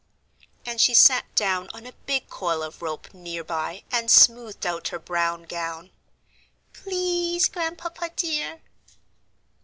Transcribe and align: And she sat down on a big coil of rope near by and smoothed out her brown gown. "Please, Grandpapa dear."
And 0.65 0.81
she 0.81 0.95
sat 0.95 1.25
down 1.35 1.69
on 1.75 1.85
a 1.85 1.91
big 1.91 2.27
coil 2.27 2.63
of 2.63 2.81
rope 2.81 3.13
near 3.13 3.43
by 3.43 3.83
and 3.91 4.09
smoothed 4.09 4.65
out 4.65 4.87
her 4.87 4.97
brown 4.97 5.43
gown. 5.43 5.91
"Please, 6.73 7.47
Grandpapa 7.47 8.09
dear." 8.15 8.63